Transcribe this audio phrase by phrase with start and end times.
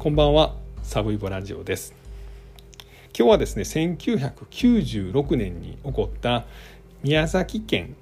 [0.00, 1.94] こんばんはサブイボラジオです。
[3.14, 6.46] 今日はですね1996年に起こった
[7.02, 7.94] 宮崎県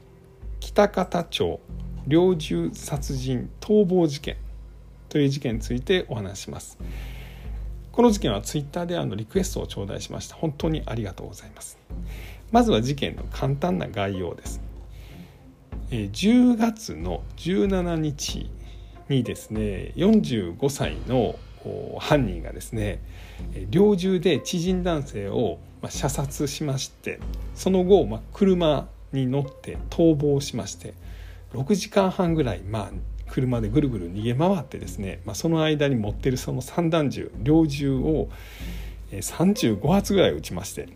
[0.60, 1.58] 北方町
[2.06, 4.36] 猟銃殺人逃亡事件
[5.08, 6.78] という事件についてお話します。
[7.90, 10.36] この事件はツイッターであのリクエストを頂戴しました。
[10.36, 11.78] 本当にありがとうございます。
[12.52, 14.60] まずは事件の簡単な概要です。
[15.90, 18.48] 10月の17日
[19.08, 21.34] にですね45歳の
[22.00, 23.02] 犯人がですね
[23.70, 25.58] 猟銃で知人男性を
[25.88, 27.20] 射殺しまして
[27.54, 30.94] その後、まあ車に乗って逃亡しまして
[31.52, 32.90] 6時間半ぐらい、まあ、
[33.30, 38.28] 車でぐるぐる逃げ回ってですね、まあ、その間に持ってるその散弾銃猟銃を
[39.10, 40.88] 35発ぐらい撃ちまして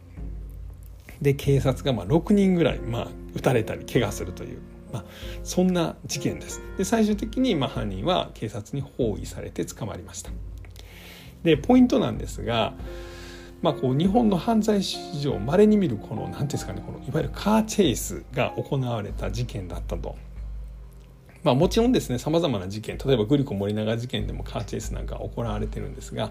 [1.22, 4.58] で警察がまあ6人ぐらい、まあ、撃たれたり怪我するという
[4.92, 5.04] まあ、
[5.42, 6.60] そんな事件です。
[6.76, 10.30] で最終的にまあ犯人は警察に包囲されて捕まりました。
[11.44, 12.74] でポイントなんですが、
[13.62, 20.16] まあ、こう日本の犯罪史上まれに見るこの何ていうんですかねこのいわゆるカーチェイスが行われた事件だったと。
[21.44, 26.30] まあ、もちろんですねさまざまな事件例えばグリコ森永事件でもカーチェイスなんか行われてるんですが、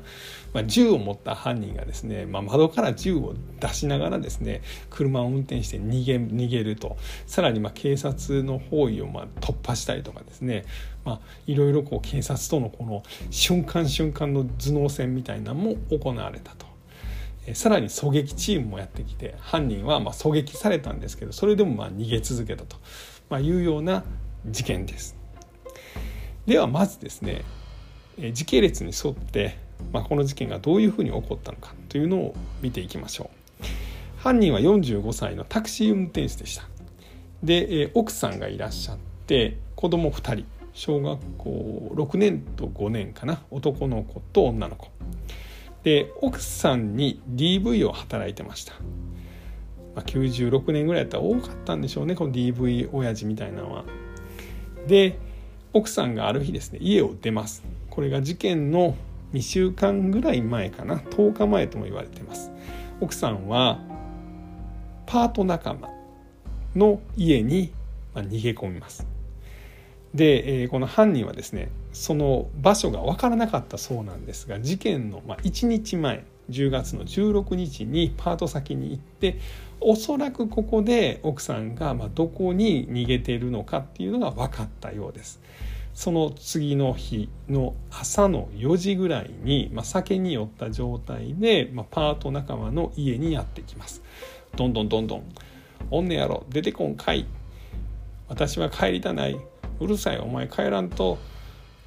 [0.53, 10.65] まあ、銃を持った犯人がですね、まあ、窓から銃を出しながらですね車を運転して逃げ逃げるとさらにまあ警察の包囲をまあ突破したりとかですね、
[11.45, 16.71] いろいろ警察とのこの瞬間瞬間の頭脳戦みたいなのも行われたと。
[17.53, 22.77] さらに狙撃チームもやってきて犯人はまあ狙撃されたんですけどそれでもまあ逃げ続けたと、
[23.29, 24.03] まあ、いうような
[24.45, 25.15] 事件です。
[26.45, 27.43] ではまずですね
[28.33, 29.57] 時系列に沿って、
[29.93, 33.63] まあ、この事件がどういうふうに起こったのかというのを見ていきましょう。
[34.17, 36.63] 犯人は45歳のタクシー運転手でした。
[37.43, 44.89] で奥さんがいらっしゃって子供2人小学校6年と5年かな男の子と女の子。
[45.83, 48.73] で奥さんに DV を働いてました、
[49.95, 53.85] まあ、96年ぐらいやったら多かったんでしょうねこの DV 親父みたいなのは。
[54.87, 55.17] で
[55.73, 57.63] 奥さんがある日ですね家を出ます。
[57.89, 58.95] これが事件の
[59.33, 62.51] 2週間ぐらい前かな10日前とも言われてます。
[62.99, 63.79] 奥さんは
[65.05, 65.89] パート仲間
[66.75, 67.71] の家に
[68.13, 69.10] 逃げ込みます。
[70.13, 79.39] で、えー、この犯人はですねその場所が分からなかったそうなんですが事件の1日前10月の16日にパート先に行って
[79.79, 85.41] おそらくここで奥さんがまどこに逃げているのかっていうのが分かったようです。
[85.93, 94.01] その次の日の朝の4時ぐらいに、まあ、酒に酔った状態で、まあ、パート仲間の家にやってきます。
[94.55, 95.23] どんどんどんどん
[95.91, 97.25] 「おんねやろ出てこんかい」
[98.29, 99.37] 「私は帰りたない」
[99.81, 101.17] 「うるさいお前帰らんと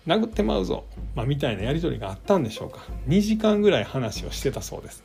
[0.07, 0.85] 殴ってまうぞ」
[1.15, 2.81] まあ、みたいなやり取りがあったんでしょうか。
[3.09, 5.05] 2時間ぐらい話をしてたそうです。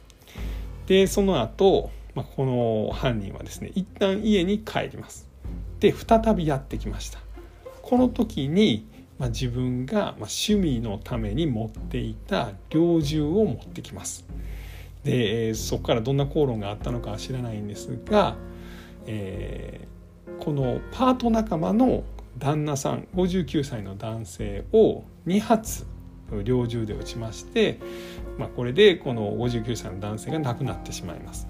[0.87, 5.27] でその後まあ、この犯人はですね一旦家に帰ります。
[5.79, 7.19] で再びやってきました。
[7.81, 8.85] この時に、
[9.17, 14.25] まあ、自分が、趣味のために持っていた猟銃を持ってきます。
[15.03, 18.35] でそこからどんな口論があったのかは知らないんですが、
[19.05, 22.03] えー、このパート仲間の
[22.39, 25.85] 旦那さん59歳の男性を2発
[26.43, 27.79] 猟銃で撃ちまして、
[28.37, 31.47] まあ、これでこの59歳の男性が亡くなってしまいます。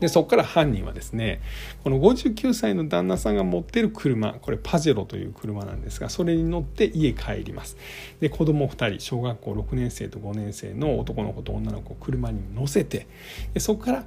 [0.00, 1.42] でそこから犯人はですね
[1.84, 7.76] この59歳の旦那さんが持ってる車これパジェロという車なんですがそれに乗って家帰ります
[8.18, 13.06] で子供2人小学校6年生と5年生の男の子と女の子を車に乗せて
[13.52, 14.04] でそこから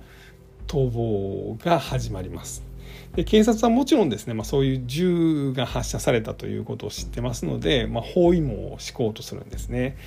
[0.67, 2.63] 逃亡が始まります
[3.16, 9.98] で警察はもちろんですね、まあ、そういう銃が発射されたということを知ってますので、まあ、包囲網を敷こうとするんですね。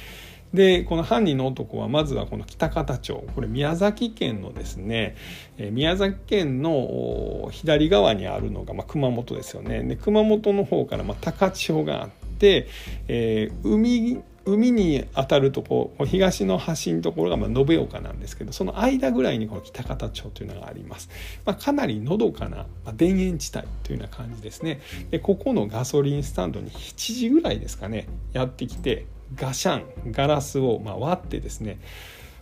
[0.55, 5.17] でこの犯人の男はまずはこの北方町これ宮崎県のですね
[5.59, 12.69] 宮崎県の左側にあるのが、まあ、熊本ですよねで熊本の方からま高千穂があって、
[13.09, 21.11] えー、海海に当たるとこ東の端のところがま延岡なんですけどその間ぐらいにこの北方町というのがあります、
[21.45, 24.81] まあ、かなりのどかな、まあ、田園地帯というような感じですね。
[25.11, 31.81] でここのガソリンスタンドに7時ぐらいですかねやってきてガシャンガラスをま割ってですね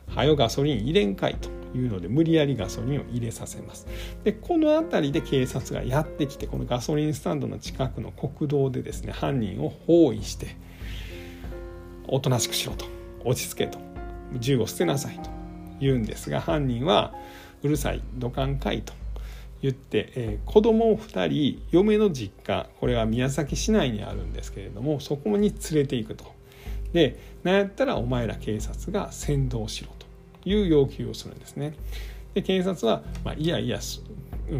[0.08, 3.86] はよガソリン入れんかいというので無理やりガソリンを入れさせます。
[4.24, 10.56] でこの辺りで警察がやってきてこのガソリンスタンドの近くの国道でですね犯人を包囲して
[12.08, 12.86] おとなしくしろと
[13.24, 13.78] 落ち着けと
[14.38, 15.30] 銃を捨てなさいと
[15.80, 17.14] 言うんですが犯人は
[17.62, 18.92] うるさい土管かいと
[19.62, 26.34] 言って、えー、子供を2人嫁の実家これは宮崎市内にあるんですけれどもそこに連れていくと
[26.92, 30.06] でなんやったらお前ら警察が先導しろと
[30.48, 31.74] いう要求をするんですね。
[32.34, 33.80] で警察は、まあ、いやいや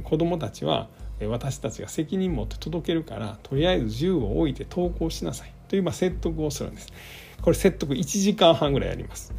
[0.04, 0.88] 子どもたちは
[1.28, 6.92] 私たちが責任持って届けるからとりあえず銃を置いて投降しなさいというまあ説得をするんです。
[7.42, 9.32] これ説得1時間半ぐらいやります。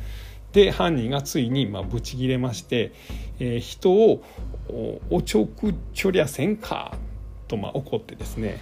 [0.54, 2.94] で犯人がついにまあブチギレまして、
[3.40, 4.24] えー、人を
[5.10, 6.98] おちょくちょりゃせんか
[7.48, 8.62] とまあ怒ってですね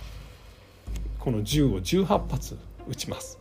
[1.20, 2.58] この銃を18発
[2.90, 3.38] 撃ちます。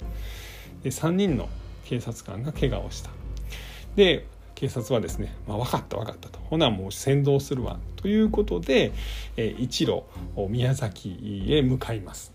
[0.82, 1.48] で3人の
[1.84, 3.10] 警察官が怪我をした。
[3.96, 6.38] で警察はですね、まあ、分かった分かったと。
[6.38, 7.80] ほなもう先導するわ。
[7.96, 8.92] ということで、
[9.36, 10.04] えー、一路
[10.48, 12.31] 宮崎へ向かいます。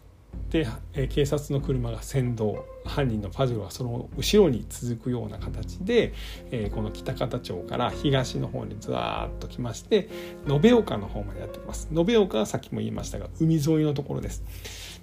[0.50, 2.56] で、え、警察の車が先導
[2.86, 6.14] 犯人のパジロはその後ろに続くような形で、
[6.52, 10.10] え、この北方町から東の方にずわーっと来まして
[10.48, 11.90] 延岡の方までやってきます。
[11.96, 14.44] 延岡はさっきも言いましたが海沿いのところです。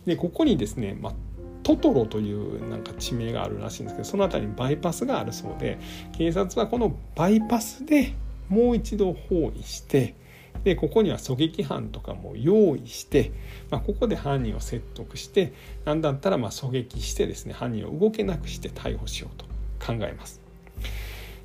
[0.06, 1.14] でここにですね、まあ、
[1.62, 5.78] トトロというなんか地名があるらしいんですけどその辺りにバイパスがあるそうで
[6.12, 8.14] 警察はこのバイパスで
[8.48, 10.14] もう一度包囲して
[10.62, 13.32] でここには狙撃犯とかも用意して、
[13.70, 15.52] まあ、ここで犯人を説得して
[15.84, 19.46] 何だったらまあ狙撃してですね犯人を動けなくして逮捕しようと
[19.84, 20.40] 考えます。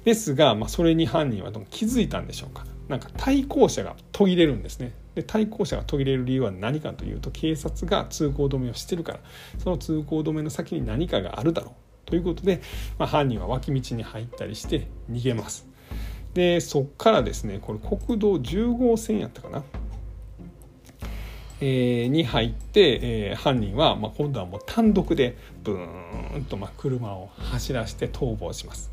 [0.06, 2.65] ですが、まあ、それに犯人は気づいたんでしょうか。
[2.88, 4.94] なんか対向車が途切れるんですね。
[5.13, 9.19] で対向車が途切れる理由は何かというと警察が通行止めをしてるから
[9.57, 12.61] その通行止めの先に何かがあるだろうということで、
[12.97, 15.69] まあ、犯人は脇道に入ったりして逃げます。
[16.34, 19.64] でそっからですねこれ国道10号線やったかな？
[21.62, 28.92] えー、に入って、えー、犯人は、まあ、今度はもう単独でブーンと、まあ、車を走らせて逃亡します。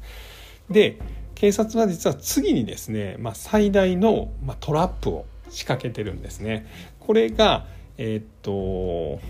[0.68, 0.98] で
[1.36, 6.66] 警察は実は次にですね、まあ、最大の、まあ、トラップを仕掛けてるんですね。
[6.98, 7.66] これが、
[7.98, 9.20] えー、っと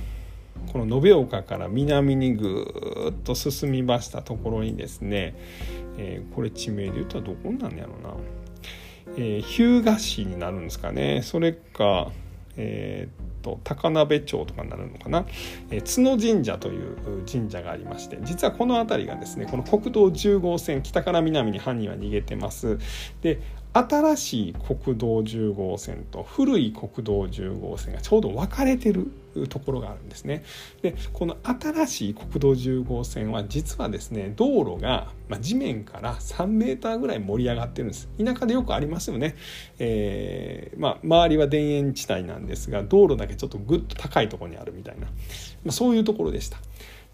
[0.72, 5.34] この延岡から南にぐっと進みましたところにですね、
[5.98, 8.14] えー、これ地名で言ったらどこなんやろな、
[9.16, 11.22] えー、日向市になるんですかね。
[11.22, 12.10] それか、
[12.56, 15.24] えー、と高鍋町とかになるのかな、
[15.70, 16.96] えー、角神社という
[17.30, 22.78] 神社がありまして実はこの辺りがですねこの国道10号線北から南に犯人は逃げてます。
[23.22, 23.40] で
[23.76, 29.10] 新しい国道10号線と古い国道10号線がちょうど分かれてる
[29.48, 30.44] ところがあるんですね。
[30.80, 38.08] でこの新しい国道10号線は実はですね道路が、地面から3メーターぐらい盛り上がってるんです。
[38.22, 39.36] 田舎でよくありますよね。
[39.78, 45.10] えー、まあ、周りは田園地帯なんですが道路だけちょっとぐっと高いとこにあるみたいな、ま
[45.68, 46.58] あ、そういうところでした。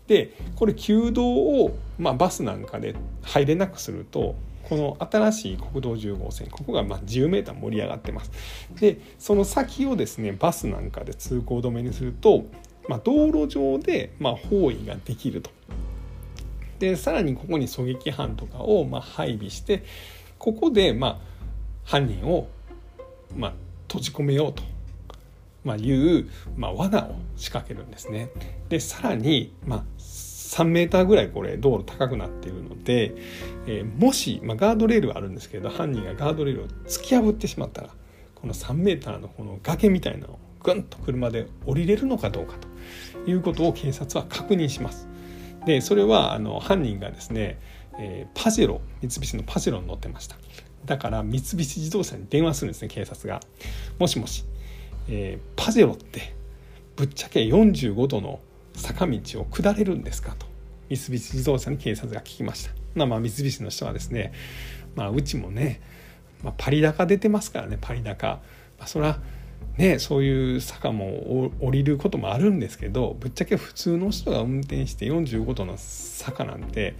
[0.06, 4.34] でこれ旧道を、まあ、バスなんかで入れなくすると
[4.68, 8.30] この新しい国道10号線ここがま 10m 盛り上がってます。
[8.80, 12.44] でその先をですねバスなんかで通行止めにすると、
[12.88, 15.50] まあ、道路上でま包囲ができると。
[16.78, 19.84] でさらにここに狙撃犯とかをま配備して
[20.38, 21.20] ここでま
[21.84, 22.48] 犯人を
[23.36, 23.54] ま
[23.86, 24.62] 閉じ込めようと。
[25.64, 28.30] まあいう、まあ、罠を仕掛けるんですね。
[28.68, 29.84] でさらに、まあ、
[30.52, 33.14] 3メーターぐらいこれ道路高くなっているので、
[33.66, 37.88] えー、もし、まあ、ガードレールはあるんですけど犯人がガードレールを突き破ってしまったら
[38.34, 42.56] この3メーターのこの崖みたいなのをぐんと車で降りれるのかどうか
[43.24, 45.08] ということを警察は確認します。
[45.64, 47.58] でそれはあの犯人がですね、
[47.98, 50.36] えー、パジェロ三菱のパジェロに乗ってました
[50.86, 53.40] だから三菱自動車に電話するんですね警察が。
[53.98, 54.44] もしもし、
[55.08, 56.34] えー、パジェロって
[56.96, 58.40] ぶっちゃけ45度の
[58.74, 60.46] 坂道を下れるんですかと。
[60.88, 63.06] 三菱自動車に警察が聞きました。
[63.06, 64.32] まあ、三菱の人はですね、
[64.94, 65.80] まあ、うちもね、
[66.42, 68.26] まあ、パリ高出てますからねパリ高、
[68.78, 69.18] まあ、それは
[69.78, 76.96] ねそういう坂も降りることもあるんですけどぶっちゃけ普通の人が運転して45度の坂なんて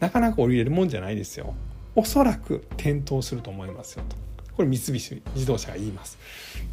[0.00, 1.54] なかなか降りれるもんじゃないですよ。
[1.96, 4.27] おそらく転倒すると思いますよと。
[4.58, 6.18] これ三菱自動車が言います。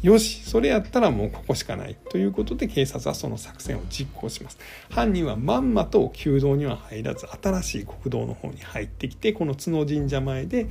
[0.02, 4.58] よしそれやったらもうここしかないということで警察はその作戦を実行します。
[4.90, 10.66] 犯人はまんまと旧道には入らず新しい国道の方に入ってきてこの角神社前で、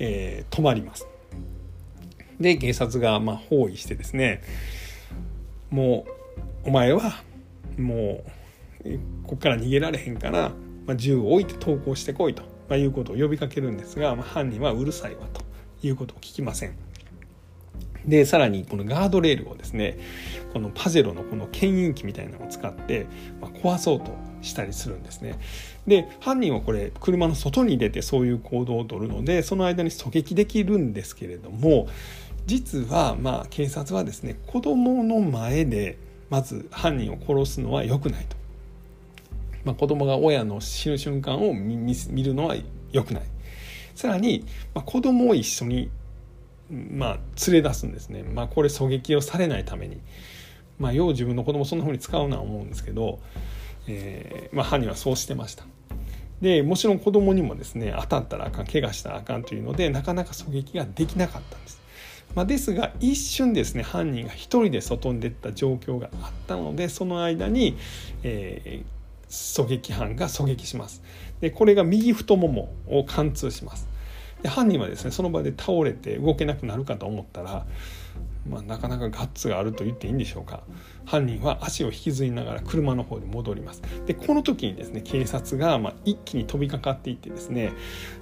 [0.00, 1.06] えー、止まります。
[2.40, 4.42] で警察がま包囲してですね
[5.70, 6.04] も
[6.64, 7.22] うお前は
[7.78, 8.24] も
[8.84, 10.50] うここから逃げられへんから、
[10.84, 15.45] まあ、銃を置いて投降してこいと、ま、いうことを呼びかけるんですが、まあ、犯人はうるさいわと。
[15.86, 16.76] いうことを聞きません。
[18.06, 19.98] でさらにこのガードレールをですね
[20.52, 23.06] このパジェロのこの牽引機みたいなのを使って、
[23.40, 24.12] ま、壊そうと
[24.42, 25.38] したりするんですね。
[25.86, 31.88] で犯人はこれ車の外に出てそういう行動をとるのでその間に狙撃できるんですけれども
[32.46, 35.98] 実はまあ警察はですね子供の前で
[36.30, 38.36] まず犯人を殺すのは良くないと。
[39.64, 42.54] まあ、子供が親の死ぬ瞬間を見るのは
[42.92, 43.24] 良くない
[43.96, 45.90] さらに、まあ、子供を一緒に、
[46.70, 50.00] まあ、連れ出すんですね、まあ、これ狙撃をされないために、
[50.78, 53.18] まあ、よう自分の子供そんなふうに使うのは思うんですけど、
[53.88, 55.64] えーまあ、犯人はそうしてました。
[56.40, 61.80] でもちろん子供にもですね当たったらあかん怪我したらあかんというのでなかなか狙撃ができなかったんです、
[62.34, 67.78] まあ、ですが一瞬ですね犯人が一人で外に出た状況があったのでその間に、
[68.22, 71.02] えー、狙撃犯が狙撃します。
[71.40, 73.88] でこれが右太ももを貫通します。
[74.42, 77.66] で犯人はですねその場で倒れて動けなくなるかと思ったら、
[78.48, 80.62] まあ、なかなかガッツがあると言っていいんでしょうか。
[81.04, 83.82] 犯人は足を引きずりながら車の方に戻ります。
[84.06, 87.72] でこの時にですね警察がま一気に飛びかかっていってですね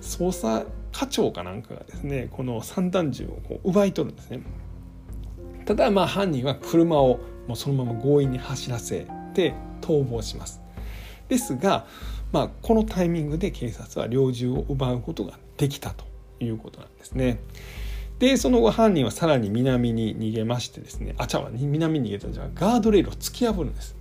[0.00, 4.40] 捜査課長かなんかがですねこの散弾銃をこう奪い取るんですね。
[5.66, 10.60] ただまあ犯人は車をもうそのまま強引に走らせて逃亡します。
[11.28, 11.86] ですが、
[12.34, 16.04] まあ、このタイミングで警察は猟銃を奪うことができたと
[16.40, 17.38] いうことなんですね。
[18.18, 23.96] でその後犯人はさらに南に逃げましてですねあちゃう南に逃げたんじゃガードレールを突き破るんです。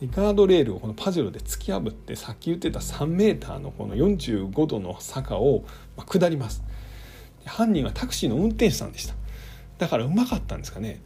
[0.00, 5.64] でガードレールをこのパジェロで突き破ってさっき言ってた3メーターのこの45度の坂を
[5.96, 6.62] 下ります
[7.46, 9.14] 犯人はタクシーの運転手さんでした
[9.78, 11.00] だからうまかったんですかね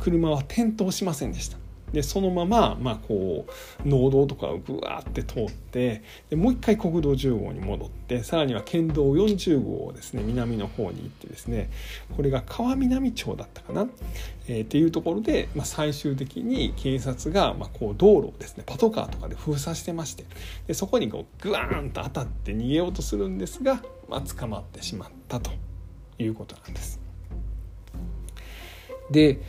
[0.00, 1.56] 車は転倒しませんでした
[1.92, 3.46] でそのまま、まあ、こ
[3.84, 11.70] う農道とかをぐわーって通ってでもう一回国道10号に戻ってさらには県道40号をですね南の方に行ってですね
[12.16, 13.86] これが川南町だったかな、
[14.48, 20.24] えー、っていうところで、まあ、最終的に警察が、まあ、こう道路をですねパトカーとかで封鎖してまして
[20.66, 25.52] でそこにこうグワーンと当たって逃げようとするんですが、まあ、捕まってしまったと
[26.18, 27.00] いうことなんです。
[29.10, 29.40] で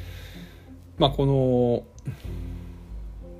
[0.98, 1.84] まあこの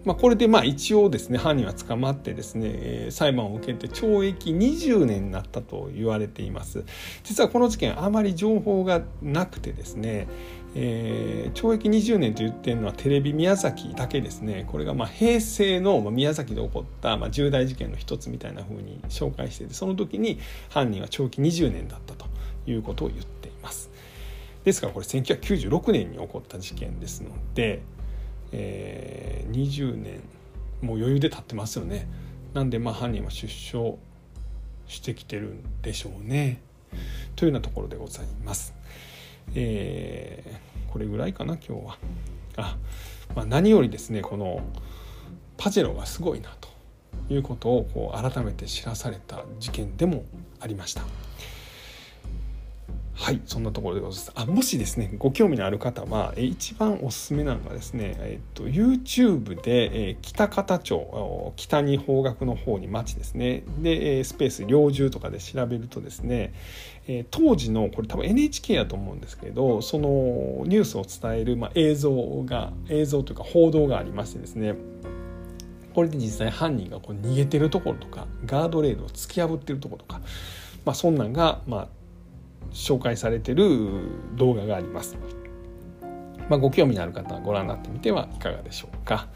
[0.06, 6.86] まあ、これでまあ一応ですね犯人は捕まってですね裁判を受けて懲役20年になったと言われています。
[7.24, 10.28] 実はこの事件あまり情報がなくてですね、
[10.76, 14.66] えー、懲役20年と言ってるのはテレビ宮崎だけですね。
[14.68, 22.28] これがまあ平成の宮崎で起こったまあ重大事件の一つみたいな風に紹介しててその時に犯人は懲役20年だったと
[22.68, 23.90] いうことを言っています。
[24.66, 27.82] ですからこれ1996年に起こった事件ですので
[28.58, 30.22] えー、20年
[30.82, 32.08] もう余裕で経ってますよね
[32.54, 33.98] なんでまあ犯人は出所
[34.88, 36.62] してきてるんでしょうね
[37.36, 38.74] というようなところでございます。
[39.56, 41.98] えー、これぐらいかな今日は。
[42.56, 42.78] あ、
[43.36, 44.62] まあ、何よりですねこの
[45.58, 46.70] パジェロがすごいなと
[47.34, 50.24] いうことをこう改めて知らされた事件でも
[50.62, 51.02] ありました。
[53.18, 54.32] はいそんなところでございます。
[54.36, 63.64] あもしですねご興味のある方は一番おすすめなのがですね、えっと、YouTube で、え北方町北に方角の方に町ですね。
[63.80, 66.54] でスペース猟銃とかで調べるとですね、
[67.08, 70.08] え当時のこれ多分 NHK やと思うんですけどその
[70.66, 74.76] ニュースを伝える、まあ、映像が映像というか報道がありましてですね
[75.94, 80.20] これで実際犯人がこう逃げてるところとかガードレールを突き破ってるところとか、
[80.84, 81.88] まあ、そんなんが、まあ、
[82.72, 85.18] 紹介されてる動画があります。
[86.50, 89.28] まあ、ご興味のある方はご覧になってみてはいかがでしょうか。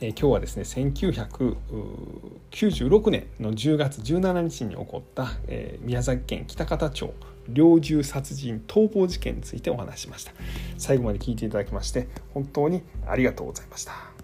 [0.00, 7.12] えー、今日はですね1996年の10月17日に起こった、えー、宮崎県北方町
[7.48, 10.32] 猟銃殺人逃亡事件についてお話しました
[10.76, 14.15] 最後まで聞いていただきまして本当にありがとうございました